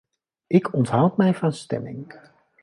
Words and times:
Ik 0.47 0.73
onthoud 0.73 1.17
mij 1.17 1.33
van 1.33 1.53
stemming. 1.53 2.15